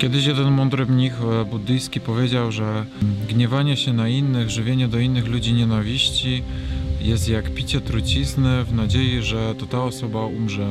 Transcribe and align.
Kiedyś 0.00 0.26
jeden 0.26 0.50
mądry 0.50 0.86
mnich 0.86 1.14
e, 1.22 1.44
buddyjski 1.44 2.00
powiedział, 2.00 2.52
że 2.52 2.86
gniewanie 3.28 3.76
się 3.76 3.92
na 3.92 4.08
innych, 4.08 4.50
żywienie 4.50 4.88
do 4.88 4.98
innych 4.98 5.26
ludzi 5.26 5.52
nienawiści 5.52 6.42
jest 7.00 7.28
jak 7.28 7.54
picie 7.54 7.80
trucizny 7.80 8.64
w 8.64 8.74
nadziei, 8.74 9.22
że 9.22 9.54
to 9.54 9.66
ta 9.66 9.84
osoba 9.84 10.26
umrze 10.26 10.70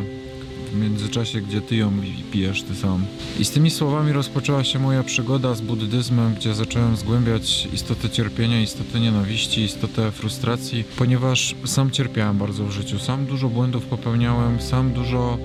w 0.72 0.76
międzyczasie, 0.76 1.42
gdzie 1.42 1.62
ty 1.62 1.76
ją 1.76 1.92
pi- 2.02 2.24
pijesz 2.32 2.64
ty 2.64 2.76
sam. 2.76 3.06
I 3.40 3.46
z 3.46 3.52
tymi 3.52 3.70
słowami 3.70 4.12
rozpoczęła 4.12 4.64
się 4.64 4.80
moja 4.80 5.04
przygoda 5.04 5.56
z 5.56 5.62
buddyzmem, 5.62 6.36
gdzie 6.36 6.54
zacząłem 6.54 6.96
zgłębiać 6.98 7.68
istotę 7.74 8.10
cierpienia, 8.10 8.62
istotę 8.62 9.00
nienawiści, 9.00 9.62
istotę 9.62 10.12
frustracji, 10.12 10.84
ponieważ 10.98 11.56
sam 11.66 11.92
cierpiałem 11.92 12.38
bardzo 12.38 12.66
w 12.66 12.72
życiu, 12.72 13.00
sam 13.00 13.26
dużo 13.26 13.50
błędów 13.50 13.86
popełniałem, 13.86 14.62
sam 14.62 14.94
dużo 14.94 15.38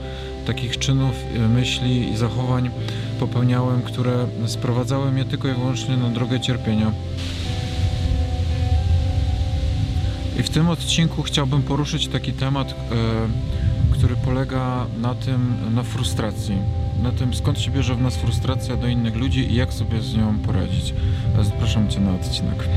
takich 0.46 0.78
czynów, 0.78 1.14
y, 1.37 1.48
myśli 1.48 2.12
i 2.12 2.16
zachowań 2.16 2.70
popełniałem, 3.14 3.82
które 3.82 4.27
sprowadzały 4.46 5.12
mnie 5.12 5.24
tylko 5.24 5.48
i 5.48 5.52
wyłącznie 5.52 5.96
na 5.96 6.10
drogę 6.10 6.41
cierpienia. 6.41 6.92
I 10.38 10.42
w 10.42 10.50
tym 10.50 10.68
odcinku 10.68 11.23
chciałbym 11.23 11.62
poruszyć 11.62 12.09
taki 12.09 12.32
temat, 12.32 12.70
e, 12.70 12.74
który 13.92 14.16
polega 14.16 14.87
na 15.00 15.14
tym, 15.14 15.56
na 15.74 15.82
frustracji. 15.82 16.56
Na 17.02 17.12
tym, 17.12 17.34
skąd 17.34 17.60
się 17.60 17.70
bierze 17.70 17.95
w 17.95 18.00
nas 18.00 18.16
frustracja 18.16 18.77
do 18.77 18.88
innych 18.88 19.16
ludzi 19.16 19.52
i 19.52 19.54
jak 19.54 19.73
sobie 19.73 20.01
z 20.01 20.16
nią 20.16 20.38
poradzić. 20.38 20.95
Zapraszam 21.42 21.88
Cię 21.88 22.01
na 22.01 22.15
odcinek. 22.15 22.68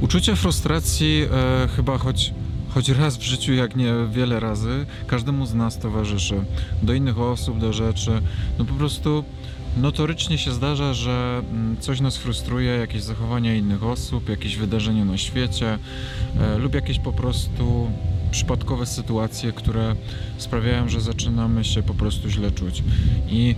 Uczucie 0.00 0.36
frustracji 0.36 1.24
e, 1.32 1.68
chyba 1.76 1.98
choć, 1.98 2.34
choć 2.68 2.88
raz 2.88 3.16
w 3.16 3.22
życiu, 3.22 3.52
jak 3.52 3.76
nie 3.76 3.92
wiele 4.12 4.40
razy, 4.40 4.86
każdemu 5.06 5.46
z 5.46 5.54
nas 5.54 5.78
towarzyszy. 5.78 6.44
Do 6.82 6.94
innych 6.94 7.18
osób, 7.18 7.58
do 7.58 7.72
rzeczy. 7.72 8.22
No 8.58 8.64
po 8.64 8.74
prostu 8.74 9.24
notorycznie 9.76 10.38
się 10.38 10.52
zdarza, 10.52 10.94
że 10.94 11.42
mm, 11.50 11.76
coś 11.80 12.00
nas 12.00 12.16
frustruje, 12.16 12.70
jakieś 12.70 13.02
zachowania 13.02 13.54
innych 13.54 13.84
osób, 13.84 14.28
jakieś 14.28 14.56
wydarzenie 14.56 15.04
na 15.04 15.18
świecie 15.18 15.78
e, 16.40 16.58
lub 16.58 16.74
jakieś 16.74 16.98
po 16.98 17.12
prostu 17.12 17.90
przypadkowe 18.30 18.86
sytuacje, 18.86 19.52
które 19.52 19.96
sprawiają, 20.38 20.88
że 20.88 21.00
zaczynamy 21.00 21.64
się 21.64 21.82
po 21.82 21.94
prostu 21.94 22.28
źle 22.28 22.50
czuć. 22.50 22.82
I 23.28 23.54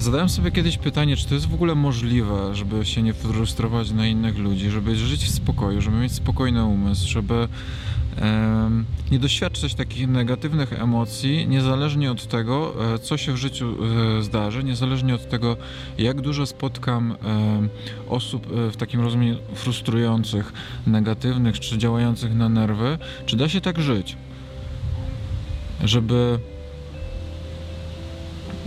Zadałem 0.00 0.28
sobie 0.28 0.50
kiedyś 0.50 0.78
pytanie, 0.78 1.16
czy 1.16 1.26
to 1.26 1.34
jest 1.34 1.48
w 1.48 1.54
ogóle 1.54 1.74
możliwe, 1.74 2.54
żeby 2.54 2.86
się 2.86 3.02
nie 3.02 3.14
frustrować 3.14 3.90
na 3.90 4.06
innych 4.06 4.38
ludzi, 4.38 4.70
żeby 4.70 4.96
żyć 4.96 5.24
w 5.24 5.30
spokoju, 5.30 5.80
żeby 5.80 5.96
mieć 5.96 6.12
spokojny 6.12 6.64
umysł, 6.64 7.08
żeby 7.08 7.48
em, 8.16 8.84
nie 9.10 9.18
doświadczać 9.18 9.74
takich 9.74 10.08
negatywnych 10.08 10.72
emocji, 10.72 11.48
niezależnie 11.48 12.10
od 12.10 12.26
tego, 12.26 12.74
e, 12.94 12.98
co 12.98 13.16
się 13.16 13.32
w 13.32 13.36
życiu 13.36 13.76
e, 14.18 14.22
zdarzy, 14.22 14.64
niezależnie 14.64 15.14
od 15.14 15.28
tego, 15.28 15.56
jak 15.98 16.20
dużo 16.20 16.46
spotkam 16.46 17.12
em, 17.12 17.68
osób 18.08 18.46
e, 18.46 18.70
w 18.70 18.76
takim 18.76 19.00
rozumieniu 19.00 19.36
frustrujących, 19.54 20.52
negatywnych 20.86 21.60
czy 21.60 21.78
działających 21.78 22.34
na 22.34 22.48
nerwy, 22.48 22.98
czy 23.26 23.36
da 23.36 23.48
się 23.48 23.60
tak 23.60 23.80
żyć, 23.80 24.16
żeby 25.84 26.38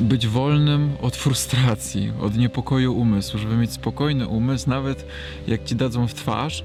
być 0.03 0.27
wolnym 0.27 0.91
od 1.01 1.15
frustracji, 1.15 2.11
od 2.21 2.37
niepokoju 2.37 2.97
umysłu, 2.97 3.39
żeby 3.39 3.57
mieć 3.57 3.71
spokojny 3.71 4.27
umysł, 4.27 4.69
nawet 4.69 5.05
jak 5.47 5.63
ci 5.63 5.75
dadzą 5.75 6.07
w 6.07 6.13
twarz, 6.13 6.63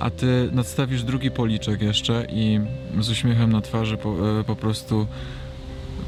a 0.00 0.10
ty 0.10 0.48
nadstawisz 0.52 1.02
drugi 1.02 1.30
policzek 1.30 1.82
jeszcze 1.82 2.26
i 2.30 2.60
z 3.00 3.10
uśmiechem 3.10 3.52
na 3.52 3.60
twarzy 3.60 3.96
po, 3.96 4.40
e, 4.40 4.44
po 4.44 4.56
prostu 4.56 5.06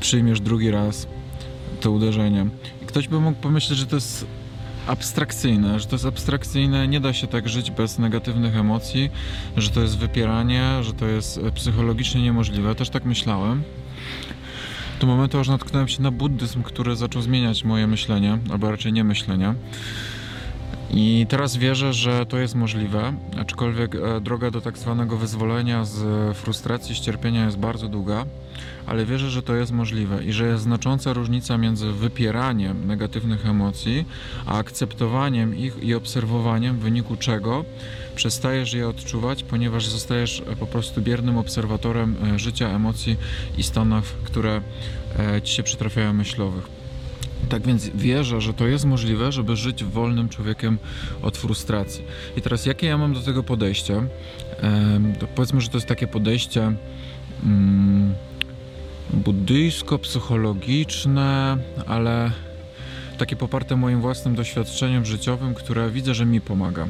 przyjmiesz 0.01 0.41
drugi 0.41 0.71
raz 0.71 1.07
to 1.81 1.91
uderzenie. 1.91 2.47
I 2.83 2.87
ktoś 2.87 3.09
by 3.09 3.21
mógł 3.21 3.41
pomyśleć, 3.41 3.79
że 3.79 3.87
to 3.87 3.97
jest 3.97 4.27
abstrakcyjne, 4.87 5.81
że 5.81 5.87
to 5.87 5.95
jest 5.95 6.07
abstrakcyjne, 6.07 6.89
nie 6.89 7.01
da 7.01 7.13
się 7.13 7.27
tak 7.27 7.49
żyć 7.49 7.71
bez 7.71 7.99
negatywnych 7.99 8.57
emocji, 8.57 9.11
że 9.57 9.71
to 9.71 9.81
jest 9.81 9.99
wypieranie, 9.99 10.83
że 10.83 10.93
to 10.93 11.07
jest 11.07 11.41
psychologicznie 11.55 12.23
niemożliwe. 12.23 12.75
Też 12.75 12.91
tak 12.91 13.05
myślałem 13.05 13.63
do 15.01 15.07
momentu, 15.07 15.39
aż 15.39 15.49
natknąłem 15.49 15.89
się 15.89 16.03
na 16.03 16.11
buddyzm, 16.11 16.63
który 16.63 16.97
zaczął 16.97 17.23
zmieniać 17.23 17.65
moje 17.65 17.87
myślenie, 17.87 18.39
albo 18.51 18.71
raczej 18.71 18.93
nie 18.93 19.05
myślenie. 19.05 19.55
I 20.95 21.27
teraz 21.29 21.57
wierzę, 21.57 21.93
że 21.93 22.27
to 22.27 22.39
jest 22.39 22.55
możliwe, 22.55 23.13
aczkolwiek 23.41 23.95
e, 23.95 24.21
droga 24.21 24.51
do 24.51 24.61
tak 24.61 24.79
zwanego 24.79 25.17
wyzwolenia 25.17 25.85
z 25.85 26.37
frustracji, 26.37 26.95
z 26.95 27.01
cierpienia 27.01 27.45
jest 27.45 27.59
bardzo 27.59 27.89
długa, 27.89 28.27
ale 28.87 29.07
wierzę, 29.07 29.31
że 29.31 29.43
to 29.43 29.55
jest 29.55 29.73
możliwe 29.73 30.25
i 30.25 30.33
że 30.33 30.47
jest 30.47 30.63
znacząca 30.63 31.13
różnica 31.13 31.59
między 31.59 31.93
wypieraniem 31.93 32.87
negatywnych 32.87 33.47
emocji, 33.47 34.05
a 34.47 34.59
akceptowaniem 34.59 35.57
ich 35.57 35.83
i 35.83 35.95
obserwowaniem, 35.95 36.77
w 36.77 36.81
wyniku 36.81 37.17
czego 37.17 37.65
przestajesz 38.15 38.73
je 38.73 38.89
odczuwać, 38.89 39.43
ponieważ 39.43 39.87
zostajesz 39.87 40.43
e, 40.47 40.57
po 40.57 40.67
prostu 40.67 41.03
biernym 41.03 41.39
obserwatorem 41.39 42.17
e, 42.35 42.39
życia, 42.39 42.69
emocji 42.69 43.17
i 43.59 43.63
stanów, 43.63 44.13
które 44.25 44.61
e, 45.19 45.43
ci 45.43 45.55
się 45.55 45.63
przytrafiają 45.63 46.13
myślowych. 46.13 46.80
Tak 47.49 47.67
więc 47.67 47.89
wierzę, 47.89 48.41
że 48.41 48.55
to 48.55 48.67
jest 48.67 48.85
możliwe, 48.85 49.33
żeby 49.33 49.57
żyć 49.57 49.85
wolnym 49.85 50.29
człowiekiem 50.29 50.79
od 51.23 51.37
frustracji. 51.37 52.05
I 52.37 52.43
teraz 52.43 52.67
jakie 52.67 52.87
ja 52.87 52.99
mam 52.99 53.15
do 53.15 53.21
tego 53.21 53.43
podejście? 53.43 54.03
To 55.19 55.27
powiedzmy, 55.27 55.61
że 55.61 55.69
to 55.69 55.77
jest 55.77 55.87
takie 55.87 56.07
podejście 56.07 56.73
mm, 57.45 58.15
buddyjsko-psychologiczne, 59.15 61.57
ale 61.87 62.31
takie 63.19 63.37
poparte 63.37 63.77
moim 63.77 64.01
własnym 64.01 64.35
doświadczeniem 64.35 65.05
życiowym, 65.05 65.55
które 65.55 65.91
widzę, 65.91 66.15
że 66.15 66.27
mi 66.27 66.41
pomaga. 66.41 66.89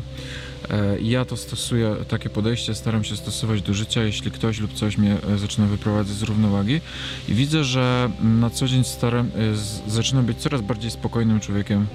E, 0.70 1.00
ja 1.00 1.24
to 1.24 1.36
stosuję, 1.36 1.96
takie 2.08 2.30
podejście 2.30 2.74
staram 2.74 3.04
się 3.04 3.16
stosować 3.16 3.62
do 3.62 3.74
życia, 3.74 4.02
jeśli 4.02 4.30
ktoś 4.30 4.60
lub 4.60 4.72
coś 4.72 4.98
mnie 4.98 5.16
e, 5.34 5.38
zaczyna 5.38 5.66
wyprowadzać 5.66 6.16
z 6.16 6.22
równowagi. 6.22 6.80
I 7.28 7.34
widzę, 7.34 7.64
że 7.64 8.10
na 8.22 8.50
co 8.50 8.68
dzień 8.68 8.84
staram, 8.84 9.26
e, 9.26 9.90
zaczynam 9.90 10.24
być 10.24 10.38
coraz 10.38 10.60
bardziej 10.60 10.90
spokojnym 10.90 11.40
człowiekiem, 11.40 11.86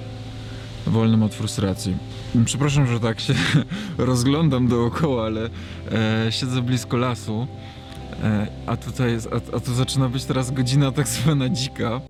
wolnym 0.87 1.23
od 1.23 1.35
frustracji. 1.35 1.97
Przepraszam, 2.45 2.87
że 2.87 2.99
tak 2.99 3.19
się 3.19 3.33
rozglądam 3.97 4.67
dookoła, 4.67 5.25
ale 5.25 5.49
e, 5.91 6.31
siedzę 6.31 6.61
blisko 6.61 6.97
lasu, 6.97 7.47
e, 8.23 8.47
a 8.65 8.77
tutaj 8.77 9.11
jest, 9.11 9.27
a, 9.27 9.55
a 9.55 9.59
to 9.59 9.73
zaczyna 9.73 10.09
być 10.09 10.25
teraz 10.25 10.51
godzina 10.51 10.91
tak 10.91 11.07
zwana 11.07 11.49
dzika. 11.49 12.01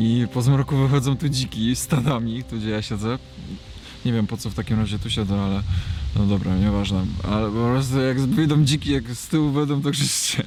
I 0.00 0.26
po 0.34 0.42
zmroku 0.42 0.76
wychodzą 0.76 1.16
tu 1.16 1.28
dziki 1.28 1.76
stadami, 1.76 2.44
tu 2.44 2.56
gdzie 2.56 2.70
ja 2.70 2.82
siedzę. 2.82 3.18
Nie 4.04 4.12
wiem 4.12 4.26
po 4.26 4.36
co 4.36 4.50
w 4.50 4.54
takim 4.54 4.80
razie 4.80 4.98
tu 4.98 5.10
siedzę, 5.10 5.42
ale 5.42 5.62
no 6.16 6.26
dobra, 6.26 6.56
nieważne. 6.56 7.06
Ale 7.24 7.46
po 7.46 7.56
prostu 7.56 8.00
jak 8.00 8.20
wyjdą 8.20 8.64
dziki, 8.64 8.92
jak 8.92 9.10
z 9.14 9.28
tyłu 9.28 9.50
będą, 9.50 9.82
to 9.82 9.90
krzyczcie. 9.90 10.44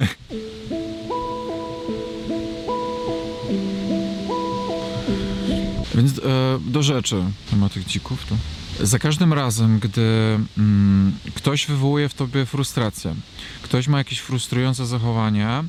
Więc 5.94 6.18
e, 6.18 6.22
do 6.60 6.82
rzeczy. 6.82 7.24
Ma 7.56 7.68
tych 7.68 7.86
dzików 7.86 8.26
tu. 8.26 8.36
Za 8.80 8.98
każdym 8.98 9.32
razem, 9.32 9.78
gdy 9.78 10.38
mm, 10.58 11.12
ktoś 11.34 11.66
wywołuje 11.66 12.08
w 12.08 12.14
tobie 12.14 12.46
frustrację, 12.46 13.14
ktoś 13.62 13.88
ma 13.88 13.98
jakieś 13.98 14.18
frustrujące 14.18 14.86
zachowania 14.86 15.64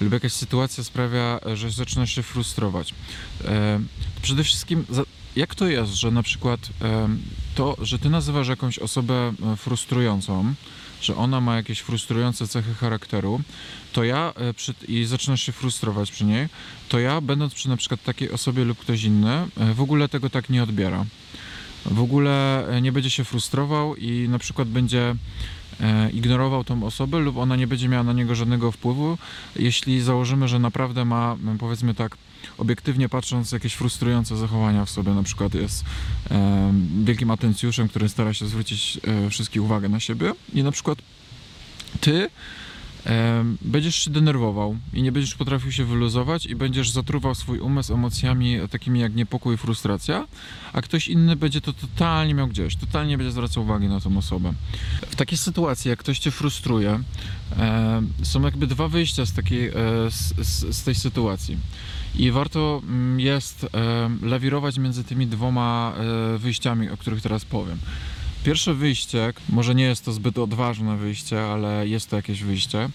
lub 0.00 0.12
jakaś 0.12 0.32
sytuacja 0.32 0.84
sprawia, 0.84 1.40
że 1.54 1.70
zaczynasz 1.70 2.14
się 2.14 2.22
frustrować. 2.22 2.94
E, 3.44 3.80
przede 4.22 4.44
wszystkim, 4.44 4.84
za, 4.90 5.02
jak 5.36 5.54
to 5.54 5.66
jest, 5.66 5.94
że 5.94 6.10
na 6.10 6.22
przykład 6.22 6.60
e, 6.82 7.08
to, 7.54 7.76
że 7.82 7.98
ty 7.98 8.10
nazywasz 8.10 8.48
jakąś 8.48 8.78
osobę 8.78 9.32
e, 9.52 9.56
frustrującą, 9.56 10.54
że 11.00 11.16
ona 11.16 11.40
ma 11.40 11.56
jakieś 11.56 11.80
frustrujące 11.80 12.48
cechy 12.48 12.74
charakteru, 12.74 13.40
to 13.92 14.04
ja 14.04 14.32
e, 14.36 14.54
przy, 14.54 14.74
i 14.88 15.04
zaczynasz 15.04 15.42
się 15.42 15.52
frustrować 15.52 16.12
przy 16.12 16.24
niej, 16.24 16.48
to 16.88 16.98
ja, 16.98 17.20
będąc 17.20 17.54
przy 17.54 17.68
na 17.68 17.76
przykład 17.76 18.02
takiej 18.02 18.30
osobie 18.30 18.64
lub 18.64 18.78
ktoś 18.78 19.02
inny, 19.02 19.46
e, 19.56 19.74
w 19.74 19.80
ogóle 19.80 20.08
tego 20.08 20.30
tak 20.30 20.50
nie 20.50 20.62
odbiera. 20.62 21.04
W 21.84 22.00
ogóle 22.00 22.66
e, 22.68 22.80
nie 22.80 22.92
będzie 22.92 23.10
się 23.10 23.24
frustrował 23.24 23.96
i 23.96 24.28
na 24.28 24.38
przykład 24.38 24.68
będzie 24.68 25.14
ignorował 26.12 26.64
tą 26.64 26.84
osobę 26.84 27.18
lub 27.18 27.36
ona 27.36 27.56
nie 27.56 27.66
będzie 27.66 27.88
miała 27.88 28.04
na 28.04 28.12
niego 28.12 28.34
żadnego 28.34 28.72
wpływu, 28.72 29.18
jeśli 29.56 30.00
założymy, 30.00 30.48
że 30.48 30.58
naprawdę 30.58 31.04
ma, 31.04 31.36
powiedzmy 31.58 31.94
tak, 31.94 32.16
obiektywnie 32.58 33.08
patrząc, 33.08 33.52
jakieś 33.52 33.74
frustrujące 33.74 34.36
zachowania 34.36 34.84
w 34.84 34.90
sobie, 34.90 35.12
na 35.12 35.22
przykład 35.22 35.54
jest 35.54 35.84
e, 36.30 36.72
wielkim 37.04 37.30
atencjuszem, 37.30 37.88
który 37.88 38.08
stara 38.08 38.34
się 38.34 38.46
zwrócić 38.46 39.00
e, 39.26 39.30
wszystkich 39.30 39.62
uwagę 39.62 39.88
na 39.88 40.00
siebie 40.00 40.32
i 40.54 40.62
na 40.62 40.72
przykład 40.72 40.98
ty 42.00 42.30
będziesz 43.62 43.94
się 43.94 44.10
denerwował 44.10 44.76
i 44.94 45.02
nie 45.02 45.12
będziesz 45.12 45.34
potrafił 45.34 45.72
się 45.72 45.84
wyluzować 45.84 46.46
i 46.46 46.56
będziesz 46.56 46.90
zatruwał 46.90 47.34
swój 47.34 47.58
umysł 47.58 47.94
emocjami 47.94 48.58
takimi 48.70 49.00
jak 49.00 49.14
niepokój 49.14 49.54
i 49.54 49.58
frustracja, 49.58 50.26
a 50.72 50.82
ktoś 50.82 51.08
inny 51.08 51.36
będzie 51.36 51.60
to 51.60 51.72
totalnie 51.72 52.34
miał 52.34 52.48
gdzieś, 52.48 52.76
totalnie 52.76 53.10
nie 53.10 53.18
będzie 53.18 53.32
zwracał 53.32 53.62
uwagi 53.62 53.88
na 53.88 54.00
tą 54.00 54.18
osobę. 54.18 54.52
W 55.10 55.16
takiej 55.16 55.38
sytuacji, 55.38 55.88
jak 55.88 55.98
ktoś 55.98 56.18
cię 56.18 56.30
frustruje, 56.30 57.00
są 58.22 58.42
jakby 58.42 58.66
dwa 58.66 58.88
wyjścia 58.88 59.26
z, 59.26 59.32
takiej, 59.32 59.68
e, 59.68 59.72
z, 60.10 60.34
z, 60.38 60.76
z 60.76 60.82
tej 60.82 60.94
sytuacji. 60.94 61.58
I 62.14 62.30
warto 62.30 62.82
mm, 62.84 63.20
jest 63.20 63.66
lawirować 64.22 64.78
między 64.78 65.04
tymi 65.04 65.26
dwoma 65.26 65.92
e, 66.34 66.38
wyjściami, 66.38 66.90
o 66.90 66.96
których 66.96 67.22
teraz 67.22 67.44
powiem. 67.44 67.78
Pierwsze 68.44 68.74
wyjście, 68.74 69.32
może 69.48 69.74
nie 69.74 69.84
jest 69.84 70.04
to 70.04 70.12
zbyt 70.12 70.38
odważne 70.38 70.96
wyjście, 70.96 71.44
ale 71.44 71.88
jest 71.88 72.10
to 72.10 72.16
jakieś 72.16 72.42
wyjście, 72.42 72.88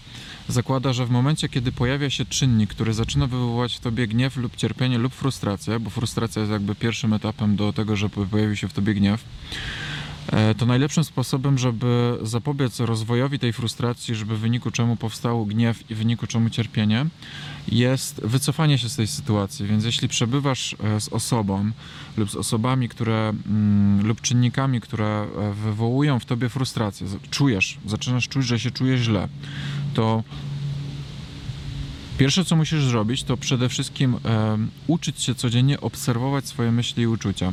zakłada, 0.48 0.92
że 0.92 1.06
w 1.06 1.10
momencie, 1.10 1.48
kiedy 1.48 1.72
pojawia 1.72 2.10
się 2.10 2.24
czynnik, 2.24 2.70
który 2.70 2.94
zaczyna 2.94 3.26
wywoływać 3.26 3.76
w 3.76 3.80
tobie 3.80 4.06
gniew 4.06 4.36
lub 4.36 4.56
cierpienie 4.56 4.98
lub 4.98 5.14
frustrację, 5.14 5.80
bo 5.80 5.90
frustracja 5.90 6.40
jest 6.40 6.52
jakby 6.52 6.74
pierwszym 6.74 7.12
etapem 7.12 7.56
do 7.56 7.72
tego, 7.72 7.96
żeby 7.96 8.26
pojawił 8.26 8.56
się 8.56 8.68
w 8.68 8.72
tobie 8.72 8.94
gniew, 8.94 9.24
to 10.58 10.66
najlepszym 10.66 11.04
sposobem, 11.04 11.58
żeby 11.58 12.18
zapobiec 12.22 12.80
rozwojowi 12.80 13.38
tej 13.38 13.52
frustracji, 13.52 14.14
żeby 14.14 14.36
w 14.36 14.40
wyniku 14.40 14.70
czemu 14.70 14.96
powstał 14.96 15.46
gniew 15.46 15.90
i 15.90 15.94
w 15.94 15.98
wyniku 15.98 16.26
czemu 16.26 16.50
cierpienie, 16.50 17.06
jest 17.68 18.20
wycofanie 18.24 18.78
się 18.78 18.88
z 18.88 18.96
tej 18.96 19.06
sytuacji. 19.06 19.66
Więc 19.66 19.84
jeśli 19.84 20.08
przebywasz 20.08 20.76
e, 20.84 21.00
z 21.00 21.08
osobą 21.08 21.70
lub 22.16 22.30
z 22.30 22.36
osobami, 22.36 22.88
które 22.88 23.28
mm, 23.28 24.06
lub 24.06 24.20
czynnikami, 24.20 24.80
które 24.80 25.06
e, 25.06 25.52
wywołują 25.52 26.18
w 26.18 26.24
tobie 26.24 26.48
frustrację, 26.48 27.06
czujesz, 27.30 27.78
zaczynasz 27.86 28.28
czuć, 28.28 28.46
że 28.46 28.60
się 28.60 28.70
czujesz 28.70 29.00
źle, 29.00 29.28
to 29.94 30.22
pierwsze 32.18 32.44
co 32.44 32.56
musisz 32.56 32.84
zrobić, 32.84 33.24
to 33.24 33.36
przede 33.36 33.68
wszystkim 33.68 34.16
e, 34.24 34.58
uczyć 34.86 35.22
się 35.22 35.34
codziennie 35.34 35.80
obserwować 35.80 36.46
swoje 36.46 36.72
myśli 36.72 37.02
i 37.02 37.06
uczucia. 37.06 37.52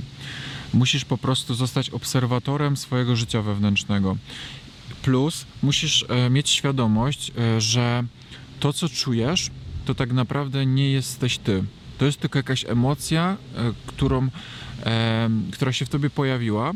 Musisz 0.74 1.06
po 1.06 1.18
prostu 1.18 1.56
zostać 1.56 1.90
obserwatorem 1.90 2.78
swojego 2.78 3.16
życia 3.16 3.42
wewnętrznego. 3.42 4.18
Plus 5.02 5.46
musisz 5.64 6.06
e, 6.10 6.30
mieć 6.30 6.50
świadomość, 6.50 7.32
e, 7.38 7.62
że 7.62 8.04
to 8.60 8.74
co 8.74 8.90
czujesz, 8.90 9.50
to 9.86 9.96
tak 9.96 10.14
naprawdę 10.14 10.66
nie 10.66 10.92
jesteś 10.92 11.38
ty. 11.38 11.64
To 11.98 12.06
jest 12.06 12.20
tylko 12.20 12.40
jakaś 12.40 12.66
emocja, 12.66 13.38
e, 13.56 13.74
którą, 13.86 14.30
która 15.52 15.74
się 15.74 15.86
w 15.86 15.90
tobie 15.90 16.10
pojawiła, 16.10 16.72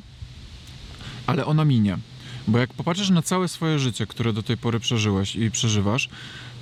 ale 1.28 1.46
ona 1.46 1.66
minie. 1.66 1.98
Bo 2.48 2.58
jak 2.58 2.74
popatrzysz 2.74 3.10
na 3.10 3.22
całe 3.22 3.48
swoje 3.48 3.80
życie, 3.80 4.08
które 4.08 4.34
do 4.34 4.44
tej 4.44 4.58
pory 4.58 4.80
przeżyłeś 4.80 5.36
i 5.36 5.52
przeżywasz, 5.52 6.10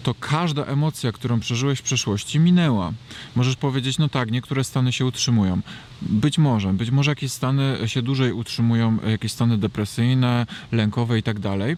to 0.04 0.16
każda 0.20 0.66
emocja, 0.66 1.12
którą 1.12 1.40
przeżyłeś 1.40 1.80
w 1.80 1.82
przeszłości, 1.82 2.40
minęła. 2.40 2.94
Możesz 3.36 3.56
powiedzieć, 3.56 3.98
no 3.98 4.10
tak, 4.10 4.32
niektóre 4.32 4.64
stany 4.64 4.92
się 4.92 5.06
utrzymują. 5.06 5.62
Być 6.02 6.38
może, 6.38 6.74
być 6.74 6.92
może 6.92 7.12
jakieś 7.12 7.32
stany 7.32 7.78
się 7.86 8.02
dłużej 8.02 8.34
utrzymują, 8.34 8.98
jakieś 9.08 9.32
stany 9.32 9.58
depresyjne, 9.58 10.46
lękowe 10.72 11.20
i 11.20 11.24
tak 11.24 11.40
dalej, 11.40 11.78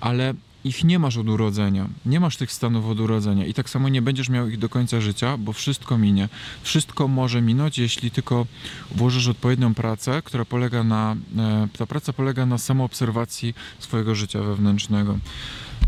ale 0.00 0.34
ich 0.64 0.84
nie 0.84 0.98
masz 0.98 1.16
od 1.16 1.28
urodzenia. 1.28 1.88
Nie 2.06 2.20
masz 2.20 2.36
tych 2.36 2.52
stanów 2.52 2.86
od 2.86 3.00
urodzenia 3.00 3.46
i 3.46 3.54
tak 3.54 3.70
samo 3.70 3.88
nie 3.88 4.02
będziesz 4.02 4.28
miał 4.28 4.48
ich 4.48 4.58
do 4.58 4.68
końca 4.68 5.00
życia, 5.00 5.36
bo 5.36 5.52
wszystko 5.52 5.98
minie. 5.98 6.28
Wszystko 6.62 7.08
może 7.08 7.42
minąć, 7.42 7.78
jeśli 7.78 8.10
tylko 8.10 8.46
włożysz 8.90 9.28
odpowiednią 9.28 9.74
pracę, 9.74 10.22
która 10.24 10.44
polega 10.44 10.84
na, 10.84 11.16
e, 11.38 11.68
ta 11.78 11.86
praca 11.86 12.12
polega 12.12 12.46
na 12.46 12.58
samoobserwacji 12.58 13.54
swojego 13.78 14.14
życia 14.14 14.42
wewnętrznego. 14.42 15.18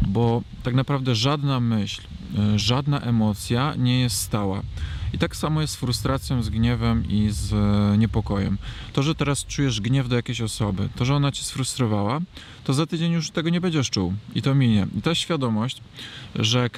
Bo 0.07 0.43
tak 0.63 0.75
naprawdę 0.75 1.15
żadna 1.15 1.61
myśl, 1.61 2.03
e, 2.39 2.59
żadna 2.59 3.01
emocja 3.01 3.75
nie 3.79 4.01
jest 4.01 4.17
stała. 4.17 4.63
I 5.13 5.19
tak 5.19 5.37
samo 5.37 5.61
jest 5.61 5.73
z 5.73 5.77
frustracją, 5.77 6.43
z 6.43 6.49
gniewem 6.49 7.09
i 7.09 7.29
z 7.31 7.53
e, 7.53 7.99
niepokojem. 7.99 8.59
To, 8.93 9.03
że 9.03 9.15
teraz 9.15 9.47
czujesz 9.47 9.81
gniew 9.81 10.09
do 10.09 10.17
jakiejś 10.17 10.41
osoby, 10.41 10.89
to, 10.97 11.05
że 11.05 11.15
ona 11.15 11.33
cię 11.33 11.43
sfrustrowała, 11.43 12.21
to 12.65 12.75
za 12.75 12.87
tydzień 12.87 13.13
już 13.13 13.31
tego 13.31 13.51
nie 13.51 13.61
będziesz 13.61 13.91
czuł 13.91 14.15
i 14.35 14.43
to 14.43 14.55
minie. 14.55 14.87
I 14.99 15.03
ta 15.03 15.15
świadomość, 15.15 15.83
że, 16.35 16.71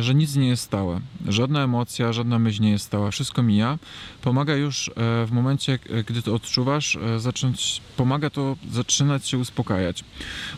że 0.00 0.14
nic 0.14 0.36
nie 0.36 0.48
jest 0.48 0.62
stałe, 0.62 1.00
żadna 1.28 1.64
emocja, 1.64 2.12
żadna 2.12 2.38
myśl 2.38 2.62
nie 2.62 2.70
jest 2.70 2.84
stała, 2.84 3.10
wszystko 3.10 3.42
mija, 3.42 3.78
pomaga 4.22 4.54
już 4.54 4.88
e, 4.88 4.92
w 5.26 5.28
momencie, 5.32 5.78
gdy 6.06 6.22
to 6.22 6.34
odczuwasz, 6.34 6.96
e, 6.96 7.20
zacząć, 7.20 7.80
pomaga 7.96 8.30
to 8.30 8.56
zaczynać 8.70 9.28
się 9.28 9.38
uspokajać. 9.38 10.04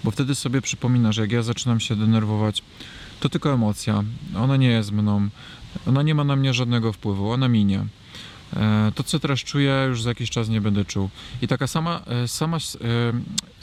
Bo 0.04 0.10
wtedy 0.10 0.34
sobie 0.34 0.62
przypominasz, 0.62 1.16
jak 1.16 1.32
ja 1.32 1.42
zaczynam 1.42 1.80
się 1.80 1.96
denerwować, 1.96 2.62
to 3.20 3.28
tylko 3.28 3.52
emocja, 3.52 4.04
ona 4.36 4.56
nie 4.56 4.68
jest 4.68 4.92
mną, 4.92 5.28
ona 5.86 6.02
nie 6.02 6.14
ma 6.14 6.24
na 6.24 6.36
mnie 6.36 6.54
żadnego 6.54 6.92
wpływu, 6.92 7.30
ona 7.30 7.48
minie. 7.48 7.84
E, 8.56 8.92
To, 8.94 9.02
co 9.02 9.18
teraz 9.18 9.38
czuję, 9.38 9.86
już 9.88 10.02
za 10.02 10.10
jakiś 10.10 10.30
czas 10.30 10.48
nie 10.48 10.60
będę 10.60 10.84
czuł. 10.84 11.10
I 11.42 11.48
taka 11.48 11.66
sama, 11.66 12.00
e, 12.06 12.28
sama, 12.28 12.56
e, 12.56 12.60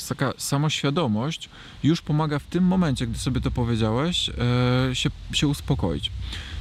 taka 0.09 0.33
samoświadomość 0.37 1.49
już 1.83 2.01
pomaga 2.01 2.39
w 2.39 2.43
tym 2.43 2.63
momencie, 2.63 3.07
gdy 3.07 3.19
sobie 3.19 3.41
to 3.41 3.51
powiedziałeś, 3.51 4.31
się, 4.93 5.09
się 5.33 5.47
uspokoić. 5.47 6.11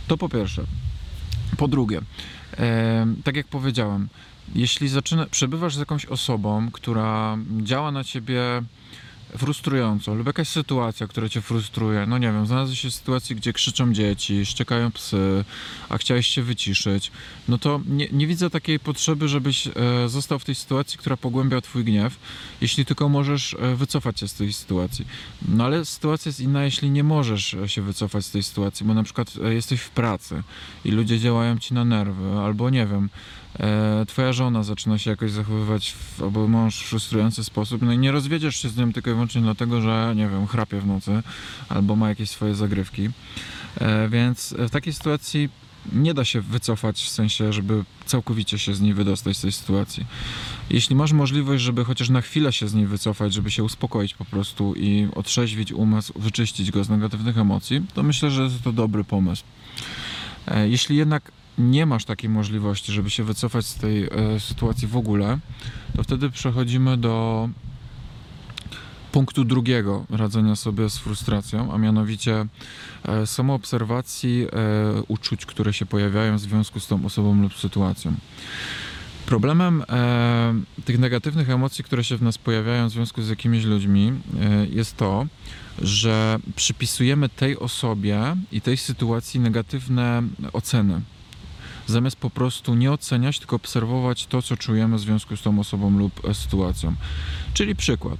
To 0.06 0.16
po 0.16 0.28
pierwsze. 0.28 0.64
Po 1.56 1.68
drugie, 1.68 2.00
tak 3.24 3.36
jak 3.36 3.46
powiedziałem, 3.46 4.08
jeśli 4.54 4.88
zaczyna, 4.88 5.26
przebywasz 5.26 5.74
z 5.74 5.78
jakąś 5.78 6.06
osobą, 6.06 6.70
która 6.72 7.38
działa 7.62 7.92
na 7.92 8.04
ciebie 8.04 8.62
frustrująco, 9.36 10.14
lub 10.14 10.26
jakaś 10.26 10.48
sytuacja, 10.48 11.06
która 11.06 11.28
cię 11.28 11.40
frustruje, 11.40 12.06
no 12.06 12.18
nie 12.18 12.32
wiem, 12.32 12.46
znalazłeś 12.46 12.80
się 12.80 12.90
w 12.90 12.94
sytuacji, 12.94 13.36
gdzie 13.36 13.52
krzyczą 13.52 13.92
dzieci, 13.92 14.46
szczekają 14.46 14.92
psy, 14.92 15.44
a 15.88 15.98
chciałeś 15.98 16.26
się 16.26 16.42
wyciszyć, 16.42 17.12
no 17.48 17.58
to 17.58 17.80
nie, 17.86 18.08
nie 18.12 18.26
widzę 18.26 18.50
takiej 18.50 18.80
potrzeby, 18.80 19.28
żebyś 19.28 19.66
e, 19.66 19.72
został 20.06 20.38
w 20.38 20.44
tej 20.44 20.54
sytuacji, 20.54 20.98
która 20.98 21.16
pogłębia 21.16 21.60
twój 21.60 21.84
gniew, 21.84 22.18
jeśli 22.60 22.84
tylko 22.84 23.08
możesz 23.08 23.54
e, 23.54 23.76
wycofać 23.76 24.20
się 24.20 24.28
z 24.28 24.34
tej 24.34 24.52
sytuacji. 24.52 25.06
No 25.48 25.64
ale 25.64 25.84
sytuacja 25.84 26.28
jest 26.28 26.40
inna, 26.40 26.64
jeśli 26.64 26.90
nie 26.90 27.04
możesz 27.04 27.54
e, 27.54 27.68
się 27.68 27.82
wycofać 27.82 28.26
z 28.26 28.30
tej 28.30 28.42
sytuacji, 28.42 28.86
bo 28.86 28.94
na 28.94 29.02
przykład 29.02 29.36
jesteś 29.36 29.80
w 29.80 29.90
pracy 29.90 30.42
i 30.84 30.90
ludzie 30.90 31.18
działają 31.18 31.58
ci 31.58 31.74
na 31.74 31.84
nerwy, 31.84 32.38
albo 32.38 32.70
nie 32.70 32.86
wiem, 32.86 33.08
e, 33.60 34.06
twoja 34.06 34.32
żona 34.32 34.62
zaczyna 34.62 34.98
się 34.98 35.10
jakoś 35.10 35.30
zachowywać, 35.30 35.92
w, 35.92 36.22
albo 36.22 36.48
mąż 36.48 36.76
w 36.76 36.88
frustrujący 36.88 37.44
sposób, 37.44 37.82
no 37.82 37.92
i 37.92 37.98
nie 37.98 38.12
rozwiedziesz 38.12 38.56
się 38.56 38.68
z 38.68 38.76
nią 38.76 38.92
tylko 38.92 39.10
i 39.10 39.12
wyłącznie 39.12 39.42
dlatego, 39.42 39.80
że, 39.80 40.12
nie 40.16 40.28
wiem, 40.28 40.46
chrapie 40.46 40.80
w 40.80 40.86
nocy, 40.86 41.22
albo 41.68 41.96
ma 41.96 42.08
jakieś 42.08 42.30
swoje 42.30 42.54
zagrywki. 42.54 43.10
E, 43.80 44.08
więc 44.08 44.54
w 44.58 44.70
takiej 44.70 44.92
sytuacji 44.92 45.48
nie 45.92 46.14
da 46.14 46.24
się 46.24 46.40
wycofać, 46.40 47.02
w 47.02 47.08
sensie, 47.08 47.52
żeby 47.52 47.84
całkowicie 48.06 48.58
się 48.58 48.74
z 48.74 48.80
niej 48.80 48.94
wydostać 48.94 49.36
z 49.36 49.40
tej 49.40 49.52
sytuacji. 49.52 50.06
Jeśli 50.70 50.96
masz 50.96 51.12
możliwość, 51.12 51.64
żeby 51.64 51.84
chociaż 51.84 52.08
na 52.08 52.20
chwilę 52.20 52.52
się 52.52 52.68
z 52.68 52.74
niej 52.74 52.86
wycofać, 52.86 53.34
żeby 53.34 53.50
się 53.50 53.64
uspokoić 53.64 54.14
po 54.14 54.24
prostu 54.24 54.74
i 54.76 55.08
otrzeźwić 55.14 55.72
umysł, 55.72 56.12
wyczyścić 56.16 56.70
go 56.70 56.84
z 56.84 56.88
negatywnych 56.88 57.38
emocji, 57.38 57.82
to 57.94 58.02
myślę, 58.02 58.30
że 58.30 58.42
jest 58.42 58.62
to 58.62 58.72
dobry 58.72 59.04
pomysł. 59.04 59.44
E, 60.46 60.68
Jeśli 60.68 60.96
jednak 60.96 61.32
nie 61.58 61.86
masz 61.86 62.04
takiej 62.04 62.30
możliwości, 62.30 62.92
żeby 62.92 63.10
się 63.10 63.24
wycofać 63.24 63.66
z 63.66 63.74
tej 63.74 64.04
e, 64.04 64.40
sytuacji 64.40 64.88
w 64.88 64.96
ogóle, 64.96 65.38
to 65.96 66.02
wtedy 66.02 66.30
przechodzimy 66.30 66.96
do 66.96 67.48
punktu 69.12 69.44
drugiego 69.44 70.04
radzenia 70.10 70.56
sobie 70.56 70.90
z 70.90 70.98
frustracją, 70.98 71.72
a 71.72 71.78
mianowicie 71.78 72.46
e, 73.02 73.26
samoobserwacji 73.26 74.46
e, 74.46 75.02
uczuć, 75.08 75.46
które 75.46 75.72
się 75.72 75.86
pojawiają 75.86 76.36
w 76.36 76.40
związku 76.40 76.80
z 76.80 76.86
tą 76.86 77.04
osobą 77.04 77.42
lub 77.42 77.54
sytuacją. 77.54 78.14
Problemem 79.26 79.84
e, 79.88 80.54
tych 80.84 80.98
negatywnych 80.98 81.50
emocji, 81.50 81.84
które 81.84 82.04
się 82.04 82.16
w 82.16 82.22
nas 82.22 82.38
pojawiają 82.38 82.88
w 82.88 82.92
związku 82.92 83.22
z 83.22 83.28
jakimiś 83.28 83.64
ludźmi, 83.64 84.12
e, 84.40 84.66
jest 84.66 84.96
to, 84.96 85.26
że 85.82 86.38
przypisujemy 86.56 87.28
tej 87.28 87.58
osobie 87.58 88.36
i 88.52 88.60
tej 88.60 88.76
sytuacji 88.76 89.40
negatywne 89.40 90.22
oceny. 90.52 91.00
Zamiast 91.86 92.16
po 92.16 92.30
prostu 92.30 92.74
nie 92.74 92.92
oceniać, 92.92 93.38
tylko 93.38 93.56
obserwować 93.56 94.26
to, 94.26 94.42
co 94.42 94.56
czujemy 94.56 94.96
w 94.96 95.00
związku 95.00 95.36
z 95.36 95.42
tą 95.42 95.60
osobą 95.60 95.98
lub 95.98 96.28
e, 96.28 96.34
sytuacją. 96.34 96.94
Czyli 97.54 97.76
przykład. 97.76 98.18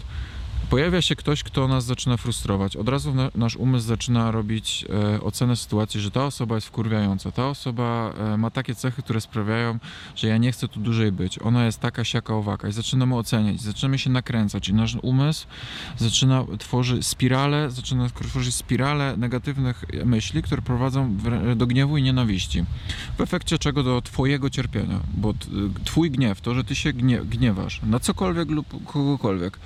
Pojawia 0.74 1.02
się 1.02 1.16
ktoś, 1.16 1.42
kto 1.42 1.68
nas 1.68 1.84
zaczyna 1.84 2.16
frustrować. 2.16 2.76
Od 2.76 2.88
razu 2.88 3.14
na, 3.14 3.30
nasz 3.34 3.56
umysł 3.56 3.86
zaczyna 3.86 4.30
robić 4.30 4.84
e, 5.14 5.20
ocenę 5.20 5.56
sytuacji, 5.56 6.00
że 6.00 6.10
ta 6.10 6.24
osoba 6.24 6.54
jest 6.54 6.66
wkurwiająca. 6.66 7.32
Ta 7.32 7.48
osoba 7.48 8.12
e, 8.18 8.36
ma 8.36 8.50
takie 8.50 8.74
cechy, 8.74 9.02
które 9.02 9.20
sprawiają, 9.20 9.78
że 10.16 10.28
ja 10.28 10.36
nie 10.36 10.52
chcę 10.52 10.68
tu 10.68 10.80
dłużej 10.80 11.12
być. 11.12 11.38
Ona 11.42 11.64
jest 11.66 11.80
taka, 11.80 12.04
siaka, 12.04 12.34
owaka. 12.34 12.68
I 12.68 12.72
zaczynamy 12.72 13.16
oceniać, 13.16 13.60
zaczynamy 13.60 13.98
się 13.98 14.10
nakręcać. 14.10 14.68
I 14.68 14.74
nasz 14.74 14.96
umysł 15.02 15.46
zaczyna 15.96 16.44
tworzyć 16.58 17.06
spirale, 17.06 17.70
zaczyna 17.70 18.08
tworzyć 18.08 18.54
spirale 18.54 19.16
negatywnych 19.16 19.84
myśli, 20.04 20.42
które 20.42 20.62
prowadzą 20.62 21.16
do 21.56 21.66
gniewu 21.66 21.96
i 21.96 22.02
nienawiści. 22.02 22.64
W 23.18 23.20
efekcie 23.20 23.58
czego 23.58 23.82
do 23.82 24.02
twojego 24.02 24.50
cierpienia. 24.50 25.00
Bo 25.16 25.34
twój 25.84 26.10
gniew, 26.10 26.40
to, 26.40 26.54
że 26.54 26.64
ty 26.64 26.74
się 26.74 26.92
gnie, 26.92 27.18
gniewasz 27.18 27.80
na 27.82 28.00
cokolwiek 28.00 28.50
lub 28.50 28.86
kogokolwiek, 28.86 29.58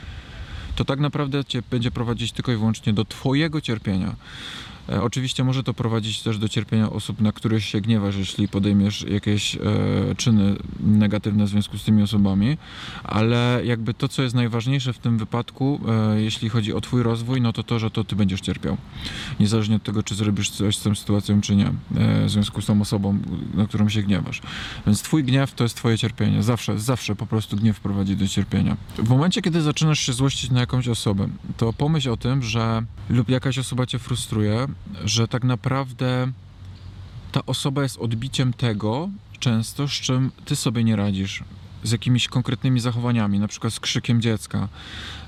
to 0.79 0.85
tak 0.85 1.01
naprawdę 1.01 1.45
cię 1.45 1.63
będzie 1.71 1.91
prowadzić 1.91 2.33
tylko 2.33 2.53
i 2.53 2.57
wyłącznie 2.57 2.93
do 2.93 3.05
twojego 3.05 3.61
cierpienia. 3.61 4.15
E, 4.89 5.03
Oczywiście 5.03 5.45
może 5.45 5.63
to 5.63 5.75
prowadzić 5.75 6.23
też 6.23 6.39
do 6.39 6.49
cierpienia 6.49 6.91
osób, 6.91 7.21
na 7.21 7.33
których 7.33 7.65
się 7.65 7.81
gniewasz, 7.81 8.17
jeśli 8.17 8.49
podejmiesz 8.49 9.03
jakieś 9.09 9.57
e, 9.57 9.61
czyny 10.17 10.57
negatywne 10.81 11.45
w 11.45 11.49
związku 11.49 11.79
z 11.79 11.85
tymi 11.85 12.03
osobami, 12.03 12.57
ale 13.05 13.61
jakby 13.65 13.95
to, 13.95 14.09
co 14.09 14.23
jest 14.23 14.35
najważniejsze 14.35 14.93
w 14.93 14.99
tym 14.99 15.19
wypadku, 15.19 15.81
e, 15.89 16.21
jeśli 16.21 16.49
chodzi 16.49 16.75
o 16.75 16.81
twój 16.81 17.03
rozwój, 17.03 17.41
no 17.41 17.53
to 17.53 17.63
to, 17.63 17.79
że 17.79 17.91
to 17.91 18.05
ty 18.05 18.17
będziesz 18.17 18.41
cierpiał. 18.41 18.77
Niezależnie 19.41 19.77
od 19.77 19.83
tego, 19.83 20.03
czy 20.03 20.15
zrobisz 20.15 20.51
coś 20.51 20.77
z 20.77 20.83
tą 20.83 20.95
sytuacją, 20.95 21.41
czy 21.41 21.57
nie, 21.57 21.67
e, 21.67 21.73
w 22.25 22.31
związku 22.31 22.63
z 22.63 22.67
tą 22.67 22.81
osobą, 22.81 23.19
na 23.55 23.67
którą 23.67 23.89
się 23.89 24.03
gniewasz. 24.03 24.43
Więc 24.87 25.03
twój 25.03 25.25
gniew 25.25 25.55
to 25.55 25.65
jest 25.65 25.77
twoje 25.77 25.99
cierpienie. 25.99 26.43
Zawsze, 26.43 26.79
zawsze 26.79 27.17
po 27.17 27.27
prostu 27.27 27.57
gniew 27.57 27.81
prowadzi 27.81 28.17
do 28.17 28.29
cierpienia. 28.29 28.77
W 28.99 29.09
momencie, 29.09 29.43
kiedy 29.43 29.63
zaczynasz 29.63 29.99
się 30.01 30.13
złościć 30.13 30.51
na 30.51 30.61
jakąś 30.61 30.89
osobę, 30.89 31.29
to 31.57 31.73
pomyśl 31.73 32.11
o 32.11 32.17
tym, 32.17 32.43
że 32.43 32.83
lub 33.11 33.29
jakaś 33.29 33.59
osoba 33.59 33.87
cię 33.87 33.99
frustruje, 33.99 34.67
że 35.05 35.29
tak 35.29 35.45
naprawdę 35.45 36.33
ta 37.33 37.47
osoba 37.47 37.83
jest 37.83 37.99
odbiciem 37.99 38.53
tego 38.53 39.09
często, 39.39 39.89
z 39.89 39.93
czym 39.93 40.31
ty 40.45 40.57
sobie 40.57 40.85
nie 40.85 40.97
radzisz. 40.97 41.45
Z 41.83 41.93
jakimiś 41.93 42.29
konkretnymi 42.29 42.81
zachowaniami, 42.81 43.39
na 43.39 43.49
przykład 43.49 43.73
z 43.73 43.81
krzykiem 43.81 44.21
dziecka, 44.21 44.69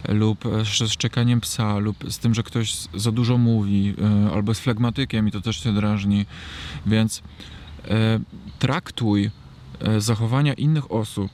lub 0.08 0.46
e, 0.46 0.64
z 0.64 0.68
szczekaniem 0.68 1.40
psa, 1.40 1.78
lub 1.78 2.12
z 2.12 2.18
tym, 2.18 2.34
że 2.34 2.42
ktoś 2.42 2.74
za 2.94 3.12
dużo 3.12 3.38
mówi, 3.38 3.94
e, 4.28 4.32
albo 4.32 4.54
z 4.54 4.60
flegmatykiem 4.60 5.28
i 5.28 5.30
to 5.30 5.40
też 5.40 5.60
cię 5.60 5.72
drażni. 5.72 6.26
Więc 6.86 7.22
e, 7.84 8.20
traktuj 8.58 9.30
zachowania 9.98 10.54
innych 10.54 10.92
osób 10.92 11.30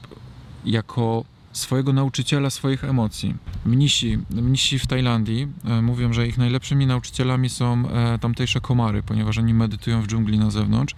jako 0.64 1.24
swojego 1.56 1.92
nauczyciela 1.92 2.50
swoich 2.50 2.84
emocji. 2.84 3.34
Mnisi, 3.64 4.18
mnisi 4.30 4.78
w 4.78 4.86
Tajlandii 4.86 5.48
e, 5.64 5.82
mówią, 5.82 6.12
że 6.12 6.28
ich 6.28 6.38
najlepszymi 6.38 6.86
nauczycielami 6.86 7.48
są 7.48 7.88
e, 7.88 8.18
tamtejsze 8.18 8.60
komary, 8.60 9.02
ponieważ 9.02 9.38
oni 9.38 9.54
medytują 9.54 10.02
w 10.02 10.06
dżungli 10.06 10.38
na 10.38 10.50
zewnątrz 10.50 10.94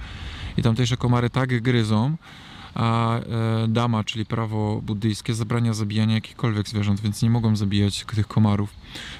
i 0.57 0.63
tamtejsze 0.63 0.97
komary 0.97 1.31
tak 1.31 1.63
gryzą, 1.63 2.17
a 2.75 3.19
e, 3.19 3.23
dama, 3.69 4.05
czyli 4.05 4.27
prawo 4.27 4.83
buddyjskie, 4.83 5.35
zabrania 5.35 5.75
zabijania 5.75 6.15
jakichkolwiek 6.15 6.69
zwierząt, 6.69 7.01
więc 7.01 7.23
nie 7.23 7.31
mogą 7.31 7.57
zabijać 7.57 8.05
tych 8.05 8.27
komarów. 8.27 8.71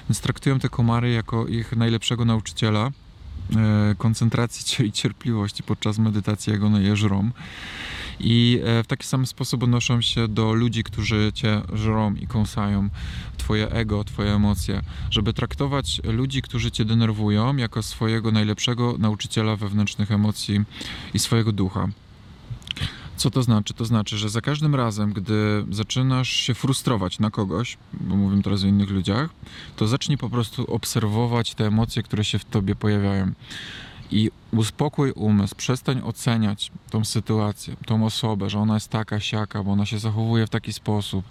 Więc 0.09 0.21
traktują 0.21 0.59
te 0.59 0.69
komary 0.69 1.11
jako 1.11 1.47
ich 1.47 1.75
najlepszego 1.75 2.25
nauczyciela 2.25 2.91
koncentracji 3.97 4.85
i 4.85 4.91
cierpliwości 4.91 5.63
podczas 5.63 5.97
medytacji, 5.99 6.53
jak 6.53 6.63
one 6.63 6.81
je 6.81 6.95
żrą. 6.95 7.31
I 8.19 8.61
e, 8.63 8.83
w 8.83 8.87
taki 8.87 9.07
sam 9.07 9.25
sposób 9.25 9.63
odnoszą 9.63 10.01
się 10.01 10.27
do 10.27 10.53
ludzi, 10.53 10.83
którzy 10.83 11.31
cię 11.33 11.61
żrą 11.73 12.15
i 12.15 12.27
kąsają 12.27 12.89
twoje 13.37 13.69
ego, 13.69 14.03
twoje 14.03 14.35
emocje, 14.35 14.81
żeby 15.09 15.33
traktować 15.33 16.01
ludzi, 16.03 16.41
którzy 16.41 16.71
cię 16.71 16.85
denerwują, 16.85 17.57
jako 17.57 17.83
swojego 17.83 18.31
najlepszego 18.31 18.95
nauczyciela 18.99 19.55
wewnętrznych 19.55 20.11
emocji 20.11 20.61
i 21.13 21.19
swojego 21.19 21.51
ducha. 21.51 21.87
Co 23.19 23.29
to 23.31 23.43
znaczy? 23.43 23.73
To 23.73 23.85
znaczy, 23.85 24.17
że 24.17 24.29
za 24.29 24.41
każdym 24.41 24.75
razem, 24.75 25.13
gdy 25.13 25.65
zaczynasz 25.71 26.29
się 26.29 26.53
frustrować 26.53 27.19
na 27.19 27.31
kogoś, 27.31 27.77
bo 27.93 28.15
mówimy 28.15 28.43
teraz 28.43 28.63
o 28.63 28.67
innych 28.67 28.89
ludziach, 28.89 29.29
to 29.75 29.87
zacznij 29.87 30.17
po 30.17 30.29
prostu 30.29 30.73
obserwować 30.73 31.55
te 31.55 31.67
emocje, 31.67 32.03
które 32.03 32.25
się 32.25 32.39
w 32.39 32.45
tobie 32.45 32.75
pojawiają. 32.75 33.31
I 34.11 34.31
uspokój 34.51 35.11
umysł, 35.11 35.55
przestań 35.55 36.01
oceniać 36.01 36.71
tą 36.89 37.05
sytuację, 37.05 37.75
tą 37.85 38.05
osobę, 38.05 38.49
że 38.49 38.59
ona 38.59 38.73
jest 38.73 38.89
taka, 38.89 39.19
siaka, 39.19 39.63
bo 39.63 39.71
ona 39.71 39.85
się 39.85 39.99
zachowuje 39.99 40.47
w 40.47 40.49
taki 40.49 40.73
sposób. 40.73 41.25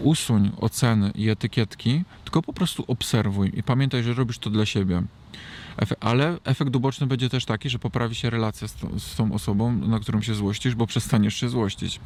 Usuń 0.00 0.50
oceny 0.60 1.12
i 1.14 1.28
etykietki, 1.28 2.04
tylko 2.24 2.42
po 2.42 2.52
prostu 2.52 2.84
obserwuj 2.88 3.52
i 3.54 3.62
pamiętaj, 3.62 4.02
że 4.02 4.14
robisz 4.14 4.38
to 4.38 4.50
dla 4.50 4.66
siebie. 4.66 5.02
Ale 6.00 6.38
efekt 6.44 6.76
uboczny 6.76 7.06
będzie 7.06 7.28
też 7.28 7.44
taki, 7.44 7.70
że 7.70 7.78
poprawi 7.78 8.14
się 8.14 8.30
relacja 8.30 8.68
z 8.68 8.74
z 8.98 9.16
tą 9.16 9.32
osobą, 9.32 9.72
na 9.72 10.00
którą 10.00 10.22
się 10.22 10.34
złościsz, 10.34 10.74
bo 10.74 10.86
przestaniesz 10.86 11.34
się 11.34 11.48
złościć. 11.48 12.00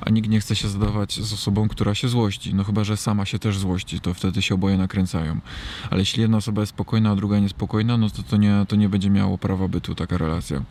A 0.00 0.10
nikt 0.10 0.28
nie 0.28 0.40
chce 0.40 0.56
się 0.56 0.68
zadawać 0.68 1.20
z 1.20 1.32
osobą, 1.32 1.68
która 1.68 1.94
się 1.94 2.08
złości. 2.08 2.54
No 2.54 2.64
chyba, 2.64 2.84
że 2.84 2.96
sama 2.96 3.24
się 3.24 3.38
też 3.38 3.58
złości, 3.58 4.00
to 4.00 4.14
wtedy 4.14 4.42
się 4.42 4.54
oboje 4.54 4.76
nakręcają. 4.76 5.40
Ale 5.90 6.00
jeśli 6.00 6.22
jedna 6.22 6.36
osoba 6.36 6.62
jest 6.62 6.70
spokojna, 6.70 7.10
a 7.10 7.16
druga 7.16 7.38
niespokojna, 7.38 7.96
no 7.96 8.10
to 8.10 8.22
to 8.22 8.36
nie, 8.36 8.66
to 8.68 8.76
nie 8.76 8.88
będzie 8.88 9.10
miało 9.10 9.38
prawa 9.38 9.68
bytu 9.68 9.94
taka 9.94 10.18
relacja. 10.18 10.62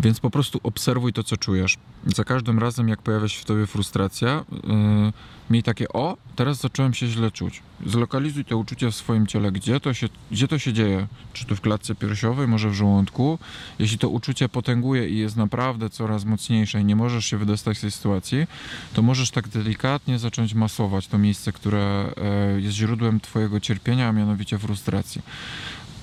Więc 0.00 0.20
po 0.20 0.30
prostu 0.30 0.60
obserwuj 0.62 1.12
to, 1.12 1.24
co 1.24 1.36
czujesz. 1.36 1.76
Za 2.06 2.24
każdym 2.24 2.58
razem, 2.58 2.88
jak 2.88 3.02
pojawia 3.02 3.28
się 3.28 3.40
w 3.40 3.44
tobie 3.44 3.66
frustracja, 3.66 4.44
yy, 4.52 5.12
miej 5.50 5.62
takie, 5.62 5.88
o, 5.88 6.16
teraz 6.36 6.60
zacząłem 6.60 6.94
się 6.94 7.06
źle 7.06 7.30
czuć. 7.30 7.62
Zlokalizuj 7.86 8.44
te 8.44 8.56
uczucia 8.56 8.90
w 8.90 8.94
swoim 8.94 9.26
ciele, 9.26 9.52
gdzie 9.52 9.80
to 9.80 9.94
się, 9.94 10.08
gdzie 10.30 10.48
to 10.48 10.58
się 10.58 10.72
dzieje. 10.72 11.06
Czy 11.32 11.44
to 11.44 11.56
w 11.56 11.60
klatce 11.60 11.94
piersiowej, 11.94 12.48
może 12.48 12.70
w 12.70 12.74
żołądku. 12.74 13.38
Jeśli 13.78 13.98
to 13.98 14.08
uczucie 14.08 14.48
potęguje 14.48 15.08
i 15.08 15.18
jest 15.18 15.36
naprawdę 15.36 15.90
coraz 15.90 16.24
mocniejsze 16.24 16.80
i 16.80 16.84
nie 16.84 16.96
możesz 16.96 17.26
się 17.26 17.36
wydostać 17.36 17.78
z 17.78 17.80
tej 17.80 17.90
sytuacji, 17.90 18.46
to 18.94 19.02
możesz 19.02 19.30
tak 19.30 19.48
delikatnie 19.48 20.18
zacząć 20.18 20.54
masować 20.54 21.06
to 21.06 21.18
miejsce, 21.18 21.52
które 21.52 22.14
e, 22.16 22.60
jest 22.60 22.76
źródłem 22.76 23.20
twojego 23.20 23.60
cierpienia, 23.60 24.08
a 24.08 24.12
mianowicie 24.12 24.58
frustracji. 24.58 25.22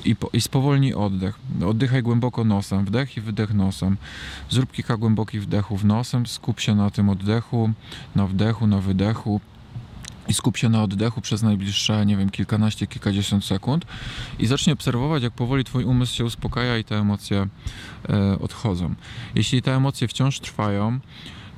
I, 0.05 0.15
po, 0.15 0.29
I 0.33 0.41
spowolnij 0.41 0.93
oddech. 0.93 1.39
Oddychaj 1.65 2.03
głęboko 2.03 2.43
nosem, 2.43 2.85
wdech 2.85 3.17
i 3.17 3.21
wydech 3.21 3.53
nosem. 3.53 3.97
Zrób 4.49 4.71
kilka 4.71 4.97
głębokich 4.97 5.43
wdechów 5.43 5.83
nosem, 5.83 6.27
skup 6.27 6.59
się 6.59 6.75
na 6.75 6.89
tym 6.89 7.09
oddechu, 7.09 7.69
na 8.15 8.27
wdechu, 8.27 8.67
na 8.67 8.77
wydechu. 8.77 9.41
I 10.27 10.33
skup 10.33 10.57
się 10.57 10.69
na 10.69 10.83
oddechu 10.83 11.21
przez 11.21 11.43
najbliższe, 11.43 12.05
nie 12.05 12.17
wiem, 12.17 12.29
kilkanaście, 12.29 12.87
kilkadziesiąt 12.87 13.45
sekund 13.45 13.85
i 14.39 14.47
zacznij 14.47 14.73
obserwować, 14.73 15.23
jak 15.23 15.33
powoli 15.33 15.63
Twój 15.63 15.83
umysł 15.83 16.15
się 16.15 16.25
uspokaja 16.25 16.77
i 16.77 16.83
te 16.83 16.95
emocje 16.95 17.47
e, 18.09 18.39
odchodzą. 18.39 18.95
Jeśli 19.35 19.61
te 19.61 19.75
emocje 19.75 20.07
wciąż 20.07 20.39
trwają, 20.39 20.99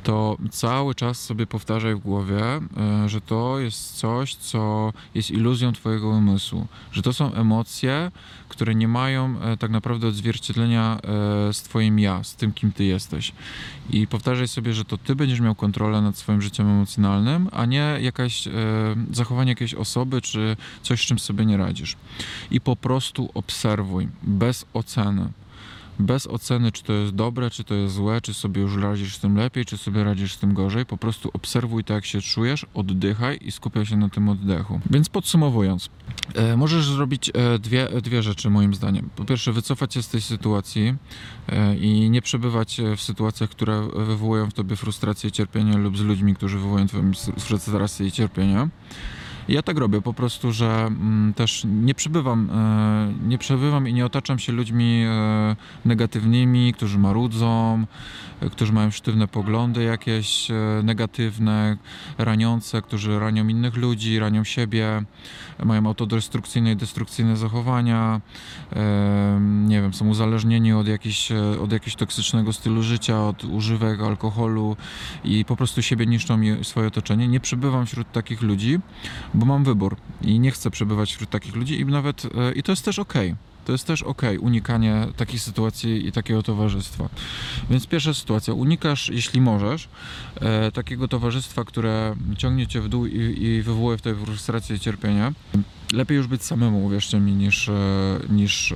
to 0.04 0.38
cały 0.52 0.96
czas 0.96 1.24
sobie 1.24 1.48
powtarzaj 1.48 1.96
w 1.96 2.00
głowie, 2.00 2.44
e, 2.44 3.10
że 3.10 3.22
to 3.22 3.60
jest 3.60 3.98
coś, 3.98 4.36
co 4.36 4.94
jest 5.16 5.32
iluzją 5.32 5.74
Twojego 5.74 6.10
umysłu, 6.10 6.68
że 6.92 7.02
to 7.02 7.14
są 7.14 7.34
emocje, 7.34 8.12
które 8.50 8.76
nie 8.76 8.88
mają 8.88 9.42
e, 9.42 9.58
tak 9.58 9.72
naprawdę 9.72 10.08
odzwierciedlenia 10.08 10.98
e, 11.50 11.54
z 11.54 11.62
Twoim 11.62 12.00
ja, 12.00 12.24
z 12.24 12.36
tym, 12.36 12.54
kim 12.54 12.72
Ty 12.72 12.84
jesteś. 12.84 13.32
I 13.90 14.08
powtarzaj 14.08 14.48
sobie, 14.48 14.74
że 14.74 14.86
to 14.86 14.98
Ty 14.98 15.16
będziesz 15.16 15.40
miał 15.40 15.56
kontrolę 15.56 16.02
nad 16.02 16.18
swoim 16.18 16.42
życiem 16.42 16.68
emocjonalnym, 16.68 17.50
a 17.52 17.66
nie 17.66 17.98
jakaś 18.02 18.48
zachowanie 19.12 19.52
jakiejś 19.52 19.74
osoby, 19.74 20.22
czy 20.22 20.58
coś, 20.82 21.02
z 21.02 21.06
czym 21.06 21.20
sobie 21.20 21.46
nie 21.46 21.58
radzisz. 21.58 21.96
I 22.52 22.62
po 22.62 22.76
prostu 22.76 23.30
obserwuj, 23.34 24.08
bez 24.24 24.66
oceny 24.74 25.30
bez 26.02 26.28
oceny, 26.28 26.72
czy 26.72 26.84
to 26.84 26.94
jest 26.94 27.16
dobre, 27.16 27.50
czy 27.50 27.64
to 27.64 27.74
jest 27.74 27.94
złe, 27.94 28.22
czy 28.22 28.34
sobie 28.34 28.62
już 28.62 28.78
radzisz 28.78 29.16
z 29.16 29.20
tym 29.20 29.38
lepiej, 29.38 29.66
czy 29.66 29.78
sobie 29.78 30.04
radzisz 30.04 30.34
z 30.34 30.38
tym 30.38 30.54
gorzej. 30.54 30.86
Po 30.86 30.98
prostu 30.98 31.30
obserwuj 31.34 31.84
to, 31.84 31.94
jak 31.94 32.06
się 32.06 32.22
czujesz, 32.22 32.66
oddychaj 32.74 33.40
i 33.42 33.52
skupiaj 33.52 33.86
się 33.86 33.98
na 33.98 34.10
tym 34.10 34.30
oddechu. 34.30 34.80
Więc 34.90 35.10
podsumowując, 35.10 35.90
e, 36.36 36.58
możesz 36.58 36.86
zrobić 36.86 37.32
e, 37.34 37.60
dwie, 37.60 37.88
dwie 38.02 38.24
rzeczy, 38.24 38.50
moim 38.50 38.74
zdaniem. 38.74 39.10
Po 39.16 39.26
pierwsze, 39.26 39.52
wycofać 39.52 39.94
się 39.94 40.04
z 40.04 40.10
tej 40.10 40.22
sytuacji 40.22 40.96
e, 41.50 41.76
i 41.76 42.10
nie 42.10 42.22
przebywać 42.22 42.80
e, 42.80 42.96
w 42.96 43.02
sytuacjach, 43.02 43.50
które 43.50 43.88
wywołują 43.96 44.50
w 44.50 44.54
tobie 44.54 44.76
frustrację 44.76 45.30
i 45.30 45.32
cierpienie, 45.32 45.78
lub 45.78 45.98
z 45.98 46.02
ludźmi, 46.02 46.36
którzy 46.36 46.58
wywołują 46.58 46.88
twoją 46.88 47.12
frustrację 47.40 48.08
i 48.08 48.12
cierpienie. 48.12 48.68
Ja 49.48 49.62
tak 49.62 49.78
robię 49.78 50.02
po 50.02 50.14
prostu, 50.14 50.52
że 50.52 50.70
mm, 50.70 51.34
też 51.34 51.64
nie 51.66 51.96
przebywam, 51.96 52.50
e, 52.50 53.28
nie 53.28 53.38
przebywam 53.38 53.88
i 53.88 53.94
nie 53.94 54.06
otaczam 54.06 54.40
się 54.40 54.52
ludźmi 54.52 55.04
e, 55.08 55.56
negatywnymi, 55.86 56.74
którzy 56.74 57.00
marudzą, 57.00 57.86
e, 58.42 58.50
którzy 58.50 58.74
mają 58.74 58.92
sztywne 58.92 59.28
poglądy 59.28 59.84
jakieś 59.84 60.48
negatywne, 60.84 61.78
raniące, 62.18 62.82
którzy 62.82 63.20
ranią 63.20 63.48
innych 63.48 63.78
ludzi, 63.78 64.20
ranią 64.20 64.44
siebie, 64.44 65.04
mają 65.66 65.86
autodestrukcyjne 65.86 66.72
i 66.72 66.76
destrukcyjne 66.76 67.38
zachowania, 67.38 68.22
nie 69.42 69.82
wiem, 69.82 69.94
są 69.94 70.08
uzależnieni 70.08 70.74
od 70.74 70.88
jakichś, 70.88 71.32
e, 71.32 71.60
od 71.60 71.72
jakiegoś 71.72 71.96
toksycznego 71.96 72.54
stylu 72.54 72.84
życia, 72.84 73.28
od 73.28 73.44
używek 73.44 74.02
alkoholu 74.02 74.78
i 75.24 75.46
po 75.46 75.56
prostu 75.56 75.82
siebie 75.82 76.06
niszczą 76.06 76.42
i 76.42 76.66
swoje 76.66 76.88
otoczenie. 76.88 77.28
Nie 77.28 77.40
przebywam 77.40 77.86
wśród 77.86 78.12
takich 78.12 78.42
ludzi, 78.42 78.80
bo 79.42 79.46
mam 79.46 79.64
wybór 79.64 79.96
i 80.22 80.40
nie 80.40 80.52
chcę 80.52 80.72
przebywać 80.72 81.14
wśród 81.14 81.30
takich 81.30 81.56
ludzi 81.56 81.80
i 81.80 81.86
nawet 81.86 82.26
e, 82.26 82.52
i 82.52 82.64
to 82.64 82.72
jest 82.72 82.86
też 82.86 83.00
okej. 83.00 83.36
To 83.66 83.72
jest 83.72 83.88
też 83.88 84.04
okej, 84.04 84.38
unikanie 84.38 85.08
takich 85.18 85.42
sytuacji 85.42 86.08
i 86.08 86.12
takiego 86.12 86.44
towarzystwa. 86.44 87.10
Więc 87.70 87.88
pierwsza 87.88 88.14
sytuacja, 88.14 88.54
unikasz, 88.54 89.10
jeśli 89.10 89.42
możesz, 89.42 89.90
e, 90.36 90.72
takiego 90.72 91.08
towarzystwa, 91.08 91.64
które 91.64 92.16
ciągnie 92.38 92.68
cię 92.68 92.82
w 92.82 92.90
dół 92.90 93.06
i, 93.06 93.44
i 93.44 93.62
wywołuje 93.62 93.98
w 93.98 94.02
tej 94.02 94.16
frustrację 94.16 94.76
i 94.76 94.80
cierpienie. 94.80 95.32
Lepiej 95.94 96.18
już 96.18 96.28
być 96.28 96.44
samemu, 96.44 96.86
uwierzcie 96.86 97.20
mi, 97.20 97.32
niż, 97.32 97.70
e, 97.70 97.74
niż 98.30 98.72
e, 98.72 98.76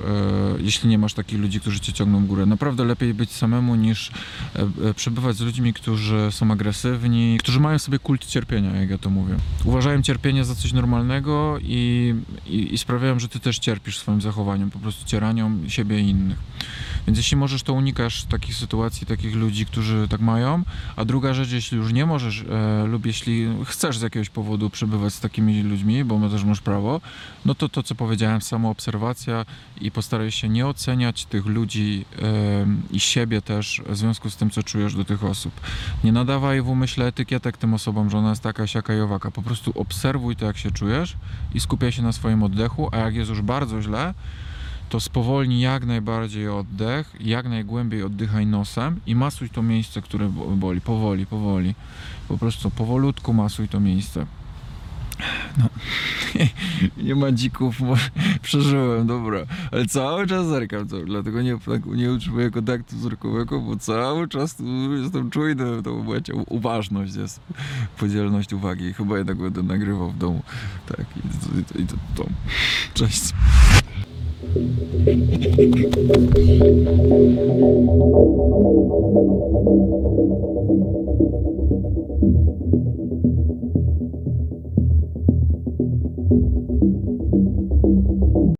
jeśli 0.58 0.88
nie 0.88 0.98
masz 0.98 1.14
takich 1.14 1.38
ludzi, 1.38 1.60
którzy 1.60 1.80
cię 1.80 1.92
ciągną 1.92 2.20
w 2.20 2.26
górę. 2.26 2.46
Naprawdę 2.46 2.84
lepiej 2.84 3.14
być 3.14 3.32
samemu, 3.32 3.74
niż 3.74 4.10
e, 4.56 4.88
e, 4.88 4.94
przebywać 4.94 5.36
z 5.36 5.40
ludźmi, 5.40 5.72
którzy 5.74 6.28
są 6.30 6.50
agresywni, 6.50 7.38
którzy 7.40 7.60
mają 7.60 7.78
sobie 7.78 7.98
kult 7.98 8.26
cierpienia, 8.26 8.76
jak 8.76 8.90
ja 8.90 8.98
to 8.98 9.10
mówię. 9.10 9.34
Uważają 9.64 10.02
cierpienie 10.02 10.44
za 10.44 10.54
coś 10.54 10.72
normalnego 10.72 11.58
i, 11.62 12.14
i, 12.46 12.74
i 12.74 12.78
sprawiają, 12.78 13.18
że 13.18 13.28
ty 13.28 13.40
też 13.40 13.58
cierpisz 13.58 13.98
swoim 13.98 14.20
zachowaniem. 14.20 14.70
Po 14.76 14.82
prostu 14.82 15.04
cieraniom 15.06 15.70
siebie 15.70 16.00
i 16.00 16.08
innych. 16.08 16.38
Więc 17.06 17.18
jeśli 17.18 17.36
możesz, 17.36 17.62
to 17.62 17.72
unikasz 17.72 18.24
takich 18.24 18.54
sytuacji, 18.54 19.06
takich 19.06 19.34
ludzi, 19.34 19.66
którzy 19.66 20.08
tak 20.08 20.20
mają. 20.20 20.62
A 20.96 21.04
druga 21.04 21.34
rzecz, 21.34 21.52
jeśli 21.52 21.78
już 21.78 21.92
nie 21.92 22.06
możesz 22.06 22.44
e, 22.50 22.86
lub 22.86 23.06
jeśli 23.06 23.46
chcesz 23.64 23.98
z 23.98 24.02
jakiegoś 24.02 24.30
powodu 24.30 24.70
przebywać 24.70 25.14
z 25.14 25.20
takimi 25.20 25.62
ludźmi, 25.62 26.04
bo 26.04 26.18
my 26.18 26.30
też 26.30 26.44
masz 26.44 26.60
prawo, 26.60 27.00
no 27.44 27.54
to 27.54 27.68
to, 27.68 27.82
co 27.82 27.94
powiedziałem, 27.94 28.42
samoobserwacja 28.42 29.44
i 29.80 29.90
postaraj 29.90 30.30
się 30.30 30.48
nie 30.48 30.66
oceniać 30.66 31.24
tych 31.24 31.46
ludzi 31.46 32.04
e, 32.22 32.66
i 32.90 33.00
siebie 33.00 33.42
też 33.42 33.82
w 33.88 33.96
związku 33.96 34.30
z 34.30 34.36
tym, 34.36 34.50
co 34.50 34.62
czujesz 34.62 34.94
do 34.94 35.04
tych 35.04 35.24
osób. 35.24 35.60
Nie 36.04 36.12
nadawaj 36.12 36.62
w 36.62 36.68
umyśle 36.68 37.06
etykietek 37.06 37.56
tym 37.56 37.74
osobom, 37.74 38.10
że 38.10 38.18
ona 38.18 38.30
jest 38.30 38.42
taka, 38.42 38.66
siaka 38.66 38.94
i 38.94 39.00
owaka. 39.00 39.30
Po 39.30 39.42
prostu 39.42 39.72
obserwuj 39.74 40.36
to, 40.36 40.46
jak 40.46 40.58
się 40.58 40.70
czujesz 40.70 41.16
i 41.54 41.60
skupiaj 41.60 41.92
się 41.92 42.02
na 42.02 42.12
swoim 42.12 42.42
oddechu, 42.42 42.88
a 42.92 42.96
jak 42.96 43.14
jest 43.14 43.30
już 43.30 43.42
bardzo 43.42 43.82
źle, 43.82 44.14
to 44.88 45.00
spowolnij 45.00 45.60
jak 45.60 45.84
najbardziej 45.86 46.48
oddech, 46.48 47.16
jak 47.20 47.48
najgłębiej 47.48 48.02
oddychaj 48.02 48.46
nosem 48.46 49.00
i 49.06 49.14
masuj 49.14 49.50
to 49.50 49.62
miejsce, 49.62 50.02
które 50.02 50.28
bo- 50.28 50.46
boli, 50.46 50.80
powoli, 50.80 51.26
powoli. 51.26 51.74
Po 52.28 52.38
prostu 52.38 52.70
powolutku 52.70 53.32
masuj 53.32 53.68
to 53.68 53.80
miejsce. 53.80 54.26
No, 55.58 55.68
nie 57.04 57.14
ma 57.14 57.32
dzików, 57.32 57.80
bo 57.80 57.94
przeżyłem, 58.42 59.06
dobra, 59.06 59.40
ale 59.72 59.86
cały 59.86 60.26
czas 60.26 60.46
zerkam, 60.46 60.88
co? 60.88 61.00
dlatego 61.00 61.42
nie, 61.42 61.58
tak 61.58 61.86
nie 61.86 62.12
utrzymuję 62.12 62.50
kontaktu 62.50 62.96
wzrokowego, 62.96 63.60
bo 63.60 63.76
cały 63.76 64.28
czas 64.28 64.56
jestem 65.02 65.30
czujny, 65.30 65.82
to 65.82 65.94
będzie 65.94 66.34
uważność 66.34 67.14
jest, 67.14 67.40
podzielność 67.98 68.52
uwagi, 68.52 68.92
chyba 68.92 69.18
jednak 69.18 69.36
będę 69.36 69.62
nagrywał 69.62 70.10
w 70.10 70.18
domu, 70.18 70.42
tak, 70.86 71.06
i 71.16 71.20
to, 71.22 71.60
i 71.60 71.64
to, 71.64 71.78
i 71.78 71.86
to, 71.86 71.96
to. 72.14 72.28
cześć. 72.94 73.32
Thank 74.56 75.60
you. 80.80 80.95